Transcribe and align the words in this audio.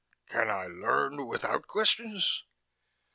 "Can 0.29 0.49
I 0.49 0.65
learn 0.65 1.27
without 1.27 1.67
questions?" 1.67 2.43